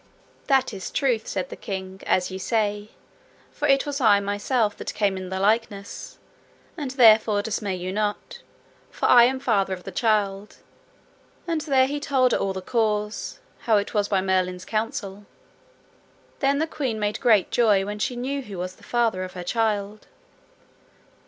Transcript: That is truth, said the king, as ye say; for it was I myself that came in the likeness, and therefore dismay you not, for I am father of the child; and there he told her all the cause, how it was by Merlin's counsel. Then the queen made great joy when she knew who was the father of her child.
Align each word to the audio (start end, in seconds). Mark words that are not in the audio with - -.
That 0.47 0.73
is 0.73 0.89
truth, 0.89 1.27
said 1.27 1.49
the 1.49 1.55
king, 1.55 2.01
as 2.07 2.31
ye 2.31 2.39
say; 2.39 2.89
for 3.51 3.67
it 3.67 3.85
was 3.85 4.01
I 4.01 4.19
myself 4.19 4.75
that 4.77 4.95
came 4.95 5.15
in 5.15 5.29
the 5.29 5.39
likeness, 5.39 6.17
and 6.75 6.89
therefore 6.89 7.43
dismay 7.43 7.75
you 7.75 7.93
not, 7.93 8.41
for 8.89 9.05
I 9.05 9.25
am 9.25 9.39
father 9.39 9.75
of 9.75 9.83
the 9.83 9.91
child; 9.91 10.55
and 11.47 11.61
there 11.61 11.85
he 11.85 11.99
told 11.99 12.31
her 12.31 12.39
all 12.39 12.53
the 12.53 12.63
cause, 12.63 13.41
how 13.59 13.77
it 13.77 13.93
was 13.93 14.07
by 14.07 14.21
Merlin's 14.21 14.65
counsel. 14.65 15.27
Then 16.39 16.57
the 16.57 16.65
queen 16.65 16.99
made 16.99 17.19
great 17.19 17.51
joy 17.51 17.85
when 17.85 17.99
she 17.99 18.15
knew 18.15 18.41
who 18.41 18.57
was 18.57 18.77
the 18.77 18.83
father 18.83 19.23
of 19.23 19.33
her 19.33 19.43
child. 19.43 20.07